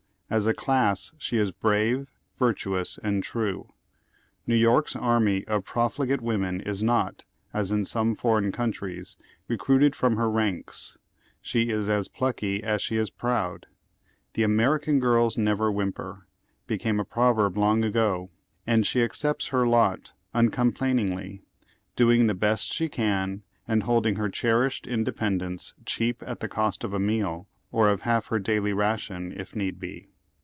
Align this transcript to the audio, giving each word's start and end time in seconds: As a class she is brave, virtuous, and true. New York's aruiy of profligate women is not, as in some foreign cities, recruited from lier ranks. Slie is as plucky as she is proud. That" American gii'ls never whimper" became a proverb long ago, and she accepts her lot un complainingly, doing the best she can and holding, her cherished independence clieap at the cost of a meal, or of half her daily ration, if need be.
As 0.33 0.47
a 0.47 0.53
class 0.53 1.11
she 1.17 1.35
is 1.35 1.51
brave, 1.51 2.09
virtuous, 2.33 2.97
and 3.03 3.21
true. 3.21 3.73
New 4.47 4.55
York's 4.55 4.93
aruiy 4.93 5.43
of 5.45 5.65
profligate 5.65 6.21
women 6.21 6.61
is 6.61 6.81
not, 6.81 7.25
as 7.53 7.69
in 7.69 7.83
some 7.83 8.15
foreign 8.15 8.53
cities, 8.53 9.17
recruited 9.49 9.93
from 9.93 10.15
lier 10.15 10.29
ranks. 10.29 10.97
Slie 11.43 11.69
is 11.69 11.89
as 11.89 12.07
plucky 12.07 12.63
as 12.63 12.81
she 12.81 12.95
is 12.95 13.09
proud. 13.09 13.65
That" 14.31 14.43
American 14.45 15.01
gii'ls 15.01 15.37
never 15.37 15.69
whimper" 15.69 16.27
became 16.65 17.01
a 17.01 17.03
proverb 17.03 17.57
long 17.57 17.83
ago, 17.83 18.29
and 18.65 18.87
she 18.87 19.03
accepts 19.03 19.47
her 19.47 19.67
lot 19.67 20.13
un 20.33 20.49
complainingly, 20.49 21.41
doing 21.97 22.27
the 22.27 22.33
best 22.33 22.71
she 22.73 22.87
can 22.87 23.43
and 23.67 23.83
holding, 23.83 24.15
her 24.15 24.29
cherished 24.29 24.87
independence 24.87 25.73
clieap 25.85 26.23
at 26.25 26.39
the 26.39 26.47
cost 26.47 26.85
of 26.85 26.93
a 26.93 26.99
meal, 26.99 27.49
or 27.69 27.89
of 27.89 28.03
half 28.03 28.27
her 28.27 28.39
daily 28.39 28.71
ration, 28.71 29.33
if 29.33 29.57
need 29.57 29.77
be. 29.77 30.07